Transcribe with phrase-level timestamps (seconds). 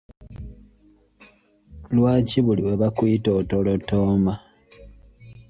[1.95, 4.33] Lwaki buli lwe bakuyita otolotooma?